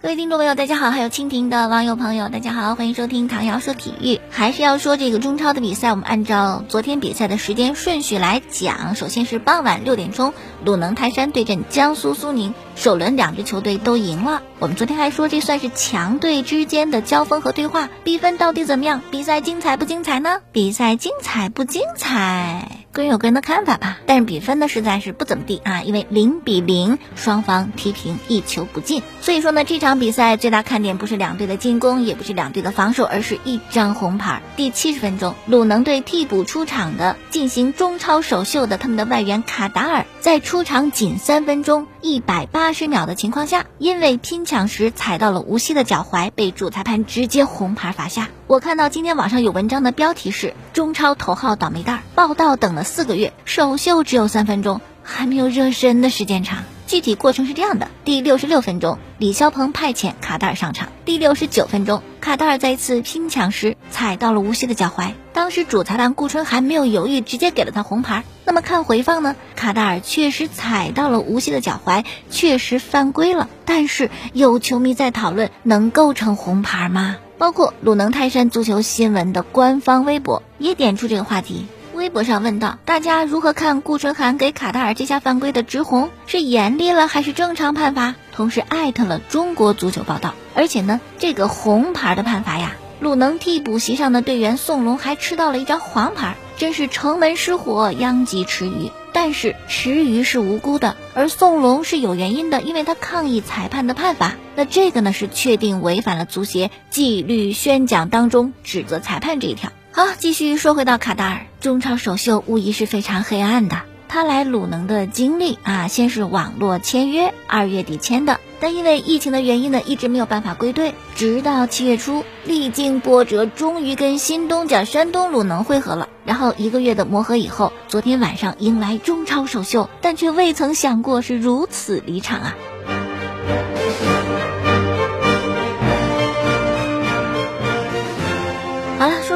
[0.00, 0.92] 各位听众朋友，大家好！
[0.92, 4.20] 还有蜻蜓的网友朋友，大家好，欢迎收听唐瑶说体育。
[4.30, 8.94] 还是要说这个中超的比赛，我们按照昨天比赛的时间顺序来讲。
[8.94, 14.42] 首先是傍晚六点钟，鲁能泰山对阵江苏苏宁，首轮两支球队都赢了。
[14.60, 19.02] 我们昨天还说这算是强队之间的交锋和对话，比分到底怎么样？
[19.10, 20.42] 比赛精彩不精彩呢？
[20.52, 22.77] 比赛精彩不精彩？
[22.90, 29.02] 各人有各人的看法吧，但是比分呢实在是不怎么地啊，因为零比零，双方踢平，一球不进。
[29.20, 34.42] 所以说呢，这场比赛最大看点不是两队的进攻，也不是两队的防守，而是一张红牌。
[34.56, 48.28] 第七十分钟，鲁能队替补出场的进行中超首秀的他们的外援卡达尔，在出场仅三分钟一百八十秒的情况下，因为拼抢时踩到了吴曦的脚踝，被主裁判直接红牌罚下。
[48.46, 56.64] 我看到今天网上有文章的标题是“中超头号倒霉蛋”，报道等了四个月，首秀只有三分钟，还没有热身的时间长。
[56.86, 68.22] 具体过程是这样的：第六十六分钟，李霄鹏派遣卡达尔上场；第六十九分钟，卡达尔在一次拼抢时踩到了吴曦的脚踝，当时主裁判顾春还没有犹豫，直接给了他红牌。
[68.44, 77.16] 那么看回放呢，卡达尔确实踩到了吴曦的脚踝，确实犯规了，但是有球迷在讨论能构成红牌吗？
[77.38, 81.64] 包括鲁能泰山足球新闻的官方微博也点出这个话题。
[81.98, 86.10] 微博上问道：“大家如何看顾春寒给卡塔尔这下犯规的直红？
[86.26, 90.34] 是严厉了还是正常判罚？”同时艾特了中国足球报道。
[90.54, 98.90] 而且呢，这个红牌的判罚呀，鲁能替补席上的队员宋龙还吃到了一张黄牌，真是城门失火，殃及池鱼。
[99.12, 104.36] 但是池鱼是无辜的，而宋龙是有原因的，因为他抗议裁判的判罚。
[104.54, 109.72] 那这个呢是确定违反了足协纪律宣讲当中指责裁判这一条。
[109.98, 113.82] 好，继续说回到卡塔尔中超首秀，无疑是非常黑暗的。
[114.06, 120.94] 他来鲁能的经历啊，先是网络签约，二月底签的，但因为疫情的原因呢，一直没有办法归队。
[121.16, 126.08] 直到七月初，历经波折，终于跟新东家山东鲁能会合了。
[126.24, 132.54] 然后一个月的磨合以后，昨天晚上迎来中超首秀，但却未曾想过是如此离场啊。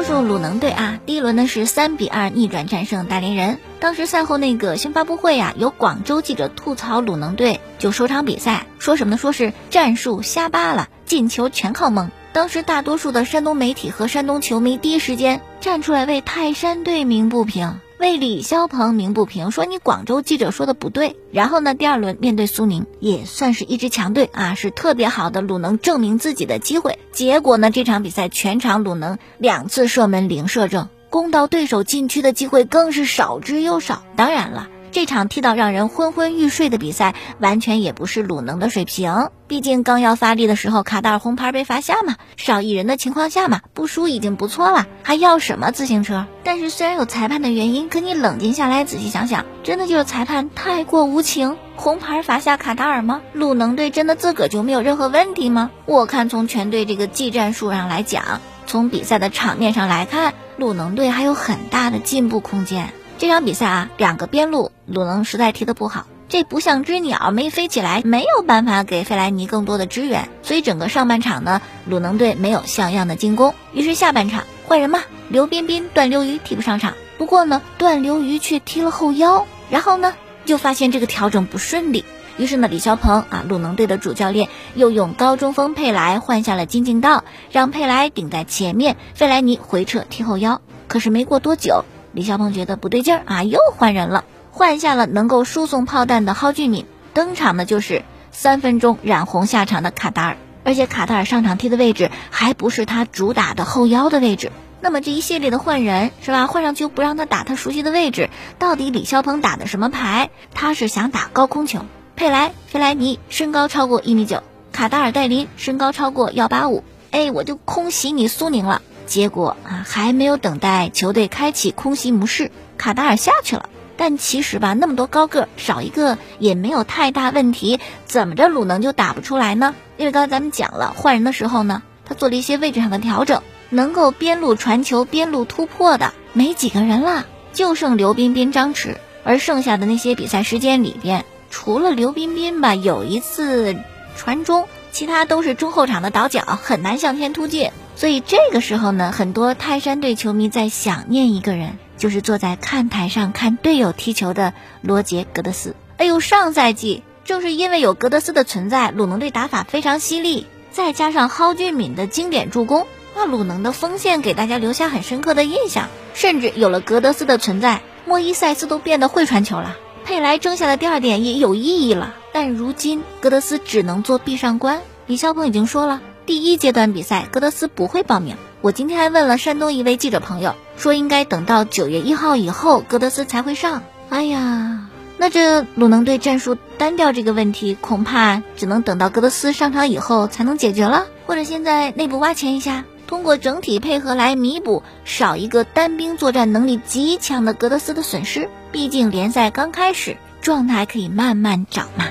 [0.03, 3.59] 说鲁能队啊，第一轮呢是三比二逆转战胜大连人。
[3.79, 9.17] 当时赛后那个新发布会呀，有广州记者吐槽鲁能队就首场比赛，说什么呢？
[9.17, 12.11] 说是战术瞎扒拉，进球全靠蒙。
[12.33, 17.79] 当时大多数的山东媒体和山东球迷第一时间站出来为泰山队鸣不平。
[18.03, 21.15] 为李霄鹏鸣不平，说你广州记者说的不对。
[21.31, 26.99] 然后呢，第二轮面对苏宁，也算是一支强队啊，是特别好的鲁能证明自己的机会。
[27.13, 34.03] 结果呢，这场比赛全场鲁能两次射门零射正，攻到对手禁区的机会更是少之又少。
[34.17, 34.67] 当然了。
[34.93, 39.31] 这场踢到让人昏昏欲睡的比赛，完全也不是鲁能的水平。
[39.47, 46.27] 毕竟刚要发力的时候，卡塔尔红牌被罚下嘛，少一人的情况下嘛，不输已经不错了，还要什么自行车？
[46.43, 53.21] 但是虽然有裁判的原因，可你冷静下来仔细想想，真的就是裁判太过无情，红牌罚下卡塔尔吗？
[53.33, 55.71] 鲁能队真的自个就没有任何问题吗？
[55.87, 62.93] 我看从全队这个技战术上来讲，从比赛的场面上来看，鲁能队还有很大的进步空间。
[63.23, 73.55] 这场比赛啊，两个边路鲁能实在踢得不好，这不像只鸟没飞起来，没有办法给费莱尼更多的支援，所以整个上半场呢，鲁能队没有像样的进攻。
[73.71, 80.13] 于是下半场换人嘛，刘彬彬、段流鱼替不上场，不过呢，段流鱼却踢了后腰，然后呢，
[80.43, 82.03] 就发现这个调整不顺利，
[82.37, 87.23] 于是呢，李霄鹏啊，鲁能队的主教练又用高中锋佩莱换下了金敬道，
[87.53, 90.59] 让佩莱顶在前面，费莱尼回撤踢后腰。
[90.89, 91.85] 可是没过多久。
[92.13, 104.51] 李霄鹏觉得不对劲儿啊，又换人了，换下了能够输送炮弹的蒿俊闵，登场的就是三分钟染红下场的卡塔尔，而且卡塔尔上场踢的位置还不是他主打的后腰的位置。
[104.79, 106.45] 那么这一系列的换人是吧？
[106.45, 110.29] 换上去不让他打他熟悉的位置，到底李霄鹏打的什么牌？
[110.53, 111.85] 他是想打高空球？
[112.15, 118.83] 佩莱、费莱尼身高超过一米九，卡达尔戴林身高超过幺八五，哎，我就空袭你苏宁了。
[119.05, 123.69] 结果啊，还没有等待球队开启空袭模式，卡达尔下去了。
[123.95, 127.79] 但其实吧，那么多高个少一个也没有太大问题。
[128.05, 129.75] 怎么着鲁能就打不出来呢？
[129.97, 138.95] 因为刚才咱们讲了，换人的时候呢，他做了一些位置上的调整，能够边路传球边路突破的没几个人了，就剩刘彬彬、张弛。
[139.25, 143.77] 而剩下的那些比赛时间里边，除了刘彬彬吧，有一次
[144.17, 147.71] 传中其他都是中后场的倒脚，很难向前突进。
[147.95, 155.75] 所以这个时候呢，很多泰山队球迷在想念一个人，就是坐在看台上看队友踢球的罗杰·格德斯。
[155.97, 165.87] 哎呦，上赛季正是因为有格德斯的存在，鲁能队打法非常犀利，再加上蒿俊闵的经典助攻，那，鲁能的锋线给大家留下很深刻的印象。
[166.15, 172.15] 甚至有了格德斯的存在，莫伊塞斯都变得会传球了，佩莱争下的第二点也有意义了。
[172.31, 174.81] 但如今格德斯只能做壁上观。
[175.05, 176.01] 李霄鹏已经说了。
[176.25, 178.37] 第一阶段比赛，格德斯不会报名。
[178.61, 183.83] 我今天还问了山东一位记者朋友，说应该等到九月一号以后，格德斯才会上。
[184.07, 184.87] 哎呀，
[185.17, 191.05] 那这鲁能队战术单调这个问题，恐怕只能等到格德斯上场以后才能解决了。
[191.25, 198.49] 或者现在内部挖潜一下，通过整体配合来弥补少一个单兵作战能力极强的格德斯的损失。
[198.71, 202.05] 毕竟联赛刚开始，状态可以慢慢找嘛。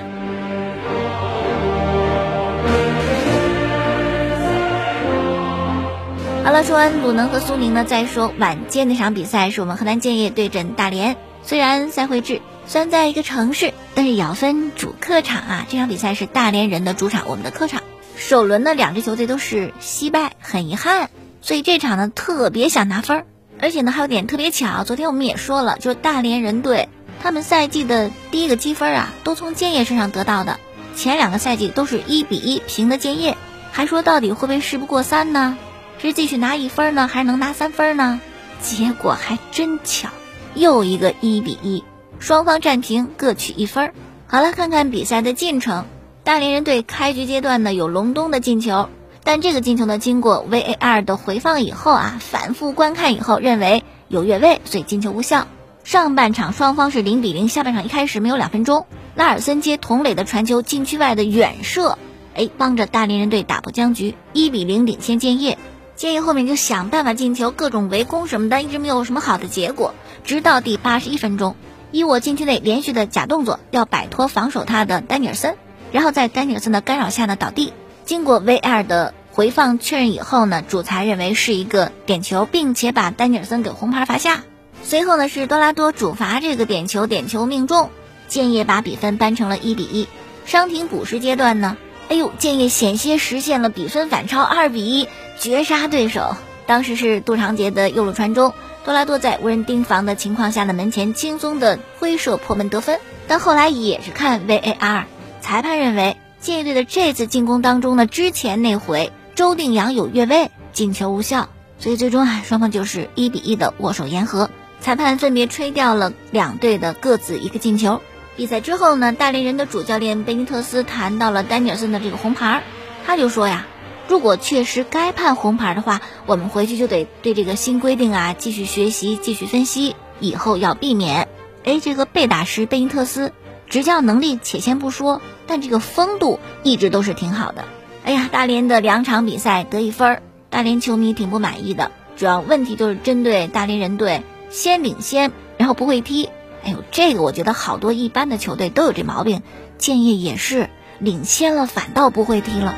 [6.45, 11.17] 好了，说完鲁能和苏宁呢，再说晚间那场比赛是我们河南建业对阵大连。
[11.45, 15.67] 虽然赛会制虽然在一个城市，但是也要分主客场啊。
[15.69, 17.83] 这场比赛是大连人的主场，我们的客场。
[18.17, 21.11] 首轮的两支球队都是惜败，很遗憾。
[21.43, 23.27] 所以这场呢特别想拿分儿，
[23.61, 26.89] 而且呢还有点特别巧，昨天我们也说了，就是大连人队
[27.23, 30.59] 他们赛季的第一个积分啊，都从建业身上得到的。
[30.97, 33.37] 前两个赛季都是一比一平的建业，
[33.71, 35.57] 还说到底会不会事不过三呢？
[36.03, 38.21] 是继续拿一分呢，还是能拿三分呢？
[38.61, 40.09] 结果还真巧，
[40.53, 41.85] 又一个一比一，
[42.19, 43.93] 双方战平，各取一分。
[44.27, 45.85] 好了，看看比赛的进程。
[46.25, 48.89] 大连人队开局阶段呢有隆冬的进球，
[49.23, 55.47] 但这个进球呢经过 VAR 的回放以后啊，反复观看以后认为有越位，所以进球无效。
[55.85, 61.97] 上半场双方是零比零，下半场一开始没有两分钟，拉尔森接童磊的传球禁区外的远射，
[62.35, 65.59] 哎，帮着大连人队打破僵局，一比零领先建业。
[65.95, 69.95] 建议后面就想办法进球，各种围攻什么的，一直没有什么好的结果。
[70.25, 71.55] 直到第八十一分钟，
[71.91, 75.57] 伊沃禁区内连续的假动作，要摆脱防守他的丹尼尔森，
[75.93, 77.73] 然后在丹尼尔森的干扰下呢倒地。
[78.05, 84.43] 经过 VR 的回放确认以后呢，主裁认为是一个点球，并且把丹尼尔森给红牌罚下。
[84.83, 87.91] 随后呢是多拉多主罚这个点球，点球命中，
[88.27, 90.09] 建业把比分扳成了一比一。
[90.47, 91.77] 伤停补时阶段呢。
[92.09, 92.31] 哎呦！
[92.37, 95.09] 建业险些实现了比分反超，二比一
[95.43, 96.37] 绝杀对手。
[96.67, 98.55] 当时是杜长杰的右路传中，
[98.85, 103.01] 多拉多在无人盯防的情况下的门前轻松的挥射破门得分。
[103.27, 105.03] 但后来也是看 VAR，
[105.41, 111.49] 裁判认为建业队的这次进攻当中呢，之前那回周定洋有越位，进球无效，
[111.81, 114.49] 所以最终啊，双方就是一比一的握手言和。
[114.81, 118.01] 裁判分别吹掉了两队的各自一个进球。
[118.37, 122.63] 比赛之后呢，大连人的主教练贝尼特斯谈到了丹尼尔森的这个红牌，
[123.05, 123.67] 他就说呀，
[124.09, 131.29] 如果确实该判红牌的话，我们回去就得对这个新规定啊继续学习、继续分析，以后要避免。
[131.65, 133.33] 哎，这个贝大师贝尼特斯
[133.69, 137.65] 执教能力且先不说，但这个风度一直都是挺好的。
[138.05, 140.21] 哎呀，大连的两场比赛得一分，
[140.51, 146.29] 大连球迷挺不满意的，主要问题就是针对大连人队先领先，然后不会踢。
[146.65, 149.43] 哎呦，这个我觉得好多一般的球队都有这毛病，
[149.79, 152.75] 建业也是领先了反倒不会踢了。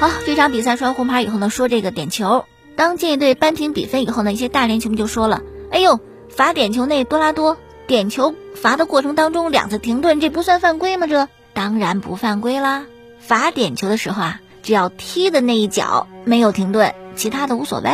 [0.00, 11.06] 好，这场比赛刷完红牌以后呢，说这个点球，当建业队扳平比分以后呢，一些大连球迷就说了：“哎呦，罚点球那多拉多点球罚的过程当中两次停顿，这不算犯规吗？
[11.06, 12.86] 这当然不犯规啦。
[13.18, 17.90] 罚点球的时候啊，只要踢的那一脚没有停顿，其他的无所谓。”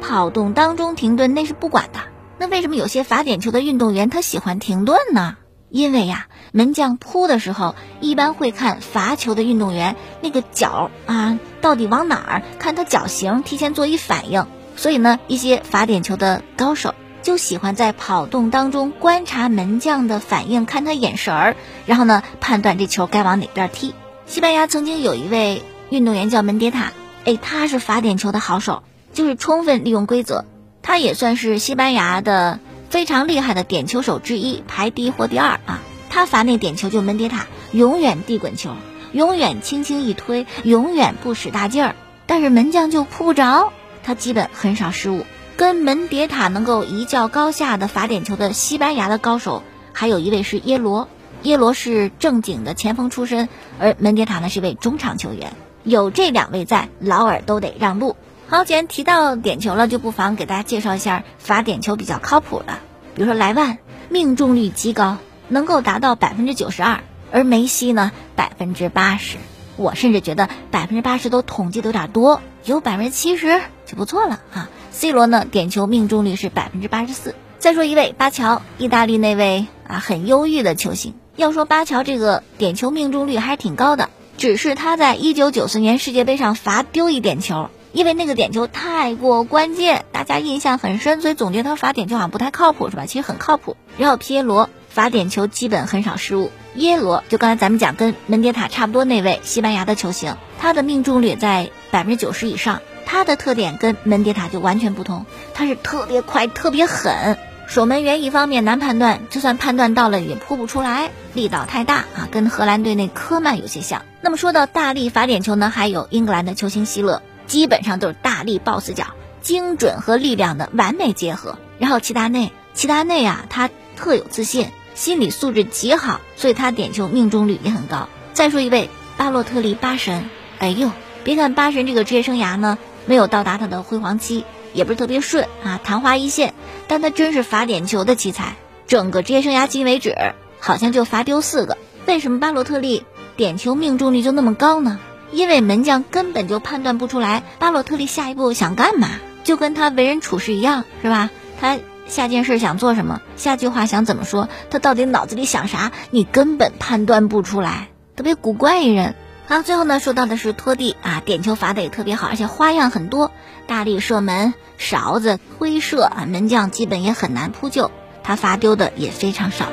[0.00, 1.98] 跑动当中停顿那是不管的，
[2.38, 5.36] 那为什么有些罚点球的运动员他喜欢停顿呢？
[5.70, 14.46] 因为呀，门将扑的时候一般会看罚球的运动员那个脚啊到底往哪儿，看他脚型，提前做一反应。
[14.76, 23.94] 所以呢，一些罚点球的高手就喜欢在跑动当中观察门将的反应，看他眼神儿，然后呢判断这球该往哪边踢。
[24.26, 26.92] 西班牙曾经有一位运动员叫门迭塔，
[27.24, 28.82] 哎，他是罚点球的好手。
[29.10, 30.44] 就是充分利用规则，
[30.80, 35.80] 他也算是西班牙的非常厉害的点球手之一，排第一或第二啊。
[36.10, 38.74] 他罚那点球就门迭塔，永远地滚球，
[39.12, 41.94] 永远轻轻一推，永远不使大劲儿，
[42.26, 43.72] 但是门将就扑不着，
[44.02, 45.24] 他基本很少失误。
[45.56, 51.08] 跟门迭塔能够一较高下的罚点球的西班牙的高手，还有一位是耶罗，
[51.42, 53.48] 耶罗是正经的前锋出身，
[53.80, 55.52] 而门迭塔呢是一位中场球员。
[55.82, 58.14] 有这两位在，劳尔都得让路。
[58.46, 62.78] 好，既然提到点球了，就不妨给大家介绍一下罚点球比较靠谱的。
[63.14, 65.16] 比如说莱万，命中率极高，
[65.48, 67.00] 能够达到百分之九十二。
[67.30, 69.36] 而梅西呢百分之八十。
[69.76, 74.68] 我甚至觉得百分之八十都统计的有点多，有百分之七十就不错了啊。
[74.90, 77.34] C 罗呢点球命中率是百分之八十四。
[77.58, 81.14] 再说一位巴乔，意大利那位啊很忧郁的球星。
[81.36, 93.06] 要说巴乔这个点球命中率还是挺高的，只是他在一九九四年世界杯上罚丢一点球，因为那个点球太过关键，大家印象很深，所以总觉得他罚点球好像不太靠谱，是吧？
[93.06, 93.76] 其实很靠谱。
[93.96, 96.50] 然后皮耶罗罚点球基本很少失误。
[96.74, 102.80] 耶罗就刚才咱们讲跟门迭塔差不多那位西班牙的球星，他的命中率在百分之九十以上。
[103.10, 107.38] 他的特点跟门迭塔就完全不同，他是特别快、特别狠。
[107.66, 114.02] 守门员一方面难判断，就算判断到了也扑不出来，力道太大啊，跟荷兰队那科曼有些像。
[114.20, 119.06] 那么说到大力罚点球呢，还有英格兰的球星希勒，基本上都是大力 boss 脚，
[119.40, 121.58] 精准和力量的完美结合。
[121.78, 124.68] 然后齐达内，齐达内啊，他特有自信。
[124.94, 128.08] 心理素质极好，所以他点球命中率也很高。
[128.32, 130.28] 再说一位巴洛特利巴神，
[130.58, 130.90] 哎呦，
[131.22, 136.52] 别看巴神这个职业生涯呢没有到达他的辉煌期，也不是特别顺啊，昙花一现，
[136.88, 138.56] 但他真是罚点球的奇才。
[138.88, 140.16] 整个职业生涯今为止，
[140.58, 141.78] 好像就罚丢四个。
[142.06, 143.04] 为什么巴洛特利
[143.36, 144.98] 点球命中率就那么高呢？
[145.30, 149.10] 因为门将根本就判断不出来巴洛特利下一步想干嘛，
[149.44, 151.30] 就跟他为人处事一样，是吧？
[151.60, 151.78] 他。
[152.08, 159.14] 下件事想做什么，下句话想怎么说，他到底脑子里想啥，你根本判断不出来，特别古怪一人。
[159.46, 163.30] 好，最后呢，说到的是托蒂啊，点球罚的也特别好，而且花样很多，
[163.66, 167.90] 大力射门、勺子、推射啊，门将基本也很难扑救，
[168.22, 169.66] 他罚丢的也非常少。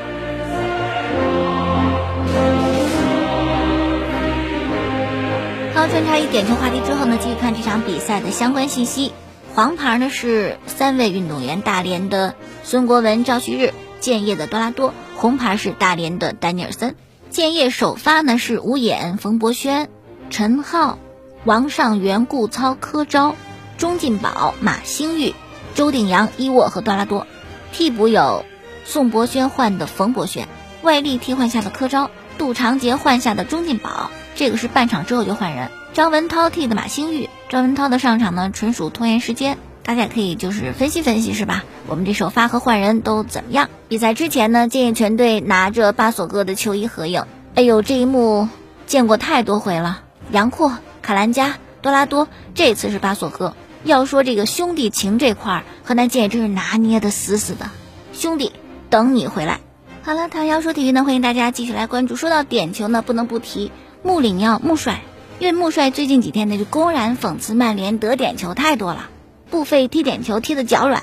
[5.74, 9.12] 好，穿插一点球话题之后呢，继续看这场比赛的相关信息。
[9.55, 12.35] 黄牌呢是三位运动员，大连的
[12.65, 16.97] 孙国文、赵旭日，建业的多拉多；红牌是大连的丹尼尔森。
[17.29, 19.89] 建业首发呢是吴衍、冯博轩、
[20.29, 21.00] 陈浩、
[21.45, 23.38] 王上元、顾操、柯昭、
[23.77, 25.33] 钟进宝、马兴玉、
[25.74, 27.25] 周定洋、伊沃和多拉多。
[27.71, 28.43] 替补有
[28.83, 30.50] 宋博轩换的冯博轩，
[30.81, 34.12] 外力替换下的柯昭，杜长杰换下的钟进宝。
[34.35, 35.71] 这个是半场之后就换人。
[35.96, 41.64] 张文涛替的马兴玉，张文涛的上场呢纯属拖延时间，大家可以就是分析分析是吧？
[41.88, 43.70] 我们这首发和换人都怎么样？
[43.88, 47.24] 比赛之前呢，建业全队拿着巴索戈的球衣合影，
[47.54, 48.50] 哎呦，这一幕
[48.86, 50.02] 见过太多回了。
[50.32, 53.56] 杨阔、卡兰加、多拉多，这次是巴索戈。
[53.86, 57.70] 要说这个兄弟情这块，河南建业真是拿捏的死死的。
[58.12, 58.52] 兄弟，
[58.90, 59.62] 等你回来。
[60.04, 62.18] 好了，唐瑶说体育呢，欢迎大家继续来关注。
[62.18, 63.72] 说到点球呢，不能不提
[64.04, 65.00] 穆里尼奥穆帅。
[65.38, 69.10] 因为穆帅最近几天呢，就公然讽刺曼联得点球太多了，
[69.50, 71.01] 布费踢点球踢得脚软，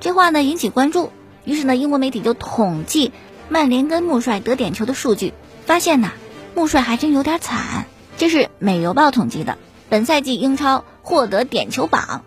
[0.00, 1.10] 这话呢引起关注。
[1.44, 3.10] 于是呢，英国媒体就统计
[3.48, 5.34] 曼联跟穆帅得点球的数据，
[5.66, 6.12] 发现呢，
[6.54, 7.86] 穆帅还真有点惨。
[8.16, 9.58] 这是美邮报统计的，
[9.88, 12.22] 本赛季英超获得点球榜，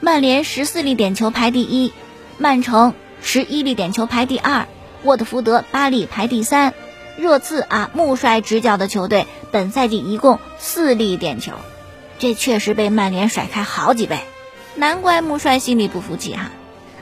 [0.00, 1.92] 曼联十四粒点球排第一，
[2.36, 4.68] 曼城十一粒点球排第二，
[5.04, 6.74] 沃特福德八粒排第三。
[7.18, 11.54] 热刺啊，穆帅执教的球队本赛季一共四粒点球，
[12.20, 14.20] 这确实被曼联甩开好几倍，
[14.76, 16.52] 难怪穆帅心里不服气哈。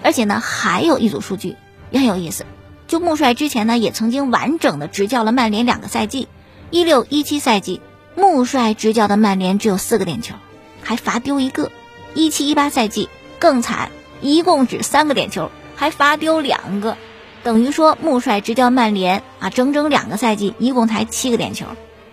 [0.02, 1.56] 而且呢，还有一组数据
[1.90, 2.46] 也很有意思，
[2.88, 6.28] 就穆帅之前呢也曾经完整的执教了曼联两个赛季，
[6.70, 7.82] 一六一七赛季
[8.14, 10.34] 穆帅执教的曼联只有四个点球，
[10.82, 11.70] 还罚丢一个；
[12.14, 13.90] 一七一八赛季更惨，
[14.22, 16.96] 一共只三个点球，还罚丢两个。
[17.46, 21.66] 等于说，穆帅执教曼联啊，整整两个赛季，一共才七个点球，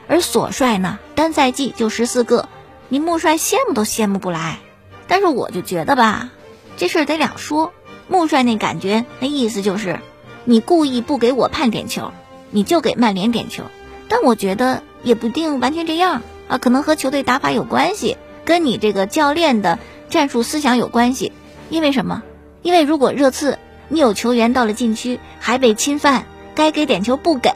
[0.08, 2.48] 而索帅呢，单赛季就十四个，
[2.88, 4.60] 你穆帅羡慕都羡慕不来。
[5.08, 6.30] 但是我就觉得吧，
[6.78, 7.74] 这事儿得两说。
[8.08, 10.02] 穆帅那感觉，那意思就是，
[10.46, 12.12] 你故意不给我判点球，
[12.52, 13.64] 你就给曼联点球。
[14.10, 19.80] 但我觉得也不定完全这样啊，可能和球队打法有关系，跟你这个教练的
[20.12, 21.32] 战术思想有关系。
[21.72, 22.22] 因为什么？
[22.62, 23.58] 因为如果热刺。
[23.94, 27.52] 你有球员到了禁区还被侵犯，该给点球不给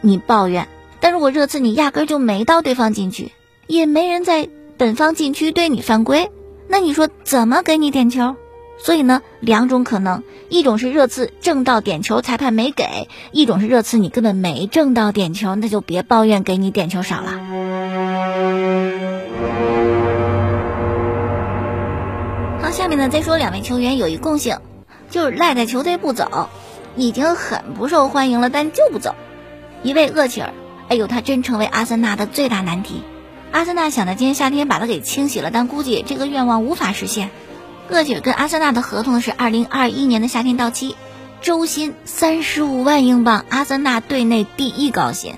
[0.00, 0.64] 你抱怨；
[0.98, 3.32] 但如果热刺你压根就没到对方禁区，
[3.66, 4.48] 也没人在
[4.78, 6.30] 本方禁区对你犯规，
[6.68, 8.34] 那你说怎么给你点球？
[8.78, 17.40] 所以呢，两种可能：一种是热刺挣到点球，裁判没给；一种是热刺你根本没挣到点球，那就别抱怨给你点球少了。
[22.62, 24.56] 好，下面呢再说两位球员有一共性。
[25.14, 26.48] 就是赖在球队不走，
[26.96, 29.14] 已经很不受欢迎了，但就不走。
[29.84, 30.52] 一位厄齐尔，
[30.88, 33.04] 哎呦，他真成为阿森纳的最大难题。
[33.52, 37.30] 阿森纳想在今年夏天把他给清洗了，但估计这个愿望无法实现。
[37.90, 40.96] 厄齐尔跟阿森纳的合同是二零二一年的夏天到期，
[41.40, 45.36] 周薪三十五万英镑，阿森纳队内第一高薪。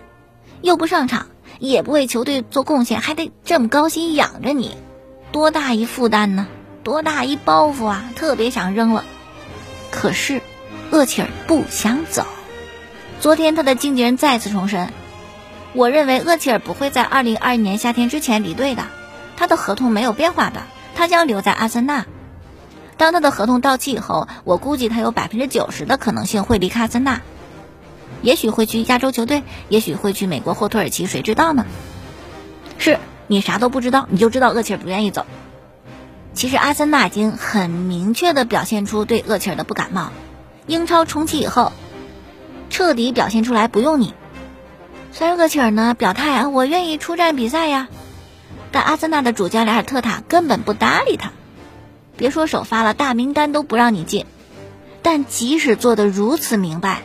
[0.63, 1.27] 又不上场，
[1.59, 4.75] 也不为球队做贡献，还得这么高薪养着你，
[5.33, 6.47] 多大一负担呢？
[6.83, 8.11] 多大一包袱啊！
[8.17, 9.05] 特别想扔了。
[9.91, 10.41] 可是，
[10.91, 12.27] 厄齐尔不想走。
[13.21, 14.93] 昨天他的经纪人再次重申
[15.73, 18.85] ：“我认为厄齐尔不会在二零二一年夏天之前离队的，
[19.37, 20.63] 他的合同没有变化的，
[20.95, 22.07] 他将留在阿森纳。
[22.97, 27.23] 当他的合同到期以后，我估计他有百分之九十的可能性会离开阿森纳。”
[28.23, 31.67] 也许会去亚洲球队，也许会去美国或土耳其，谁知道呢？
[32.79, 35.27] 是你啥都不知道，你就知道厄齐尔不愿意走。
[36.37, 40.13] 其实阿森纳已经很明确的表现出对厄齐尔的不感冒。
[40.67, 41.73] 英超重启以后，
[42.69, 44.13] 彻底表现出来不用你。
[45.13, 47.89] 虽然厄齐尔呢表态啊我愿意出战比赛呀，
[48.71, 51.33] 但阿森纳的主教练尔特塔根本不搭理他。
[52.19, 54.27] 别说首发了，大名单都不让你进。
[55.01, 57.01] 但即使做的如此明白。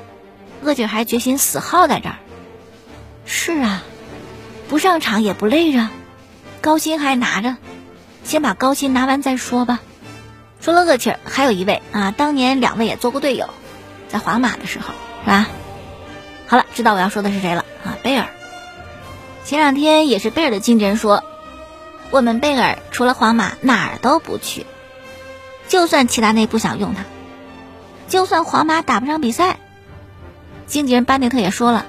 [0.61, 2.15] 厄齐尔还决心死耗在这儿。
[3.25, 3.81] 是啊，
[4.67, 5.87] 不上场也不累着，
[6.59, 7.55] 高薪还拿着，
[8.23, 9.79] 先把高薪拿完再说吧。
[10.61, 13.49] 除了厄齐尔，还有一位啊，当年两位也做过队友，
[14.09, 15.47] 在皇马的时候是吧？
[16.47, 17.97] 好了，知道我要说的是谁了啊？
[18.03, 18.27] 贝尔。
[19.43, 21.23] 前两天也是贝尔的经纪人说，
[22.11, 24.65] 我们贝尔除了皇马哪儿都不去，
[25.67, 27.05] 就算齐达内不想用他，
[28.07, 29.57] 就算皇马打不上比赛。
[30.67, 31.85] 经纪人班内特也说了，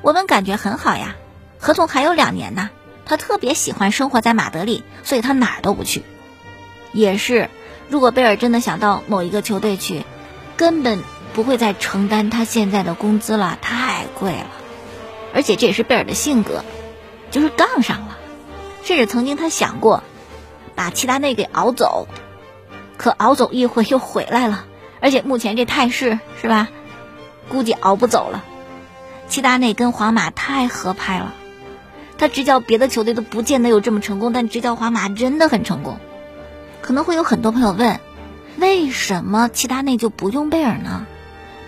[0.00, 1.16] 我们感觉很好呀，
[1.58, 2.70] 合同还有两年呢。
[3.08, 6.04] 他特别喜欢生活在马德里，所以他哪儿都不去。
[6.92, 7.48] 也是，
[7.88, 10.04] 如果贝尔真的想到某一个球队去，
[10.56, 14.46] 根本不会再承担他现在的工资了，太贵了。
[15.34, 16.64] 而且这也是贝尔的性格，
[17.30, 18.18] 就是杠上了。
[18.84, 20.02] 甚至曾经他想过
[20.74, 22.06] 把齐达内给熬走，
[22.96, 24.64] 可熬走一回又回来了。
[25.00, 26.68] 而且目前这态势是吧？
[27.48, 28.44] 估计熬不走了，
[29.28, 31.32] 齐达内跟皇马太合拍了，
[32.18, 35.98] 他执教别的球队都不见得有这么成功，但执教皇马真的很成功。
[36.82, 38.00] 可能会有很多朋友问，
[38.58, 41.06] 为什么齐达内就不用贝尔呢？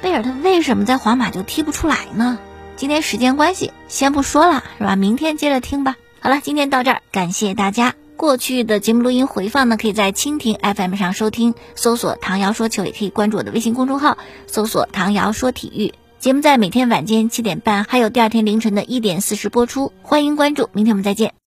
[0.03, 2.39] 贝尔他为什么在皇马就踢不出来呢？
[2.77, 4.97] 今天时间关系，先不说了，是吧？
[4.97, 5.97] 明天接着听吧。
[6.21, 7.95] 好了，今天到这儿，感谢大家。
[8.17, 15.95] 过去的节目录音回放呢，可以在蜻蜓 FM 上收听，搜索“唐瑶说球”，也可以关注我的微信公众号，搜索“唐瑶说体育”。
[16.21, 20.69] 节目在每天晚间七点半，还有第二天凌晨的一点四十播出，欢迎关注。
[20.75, 21.33] 明天我们再见。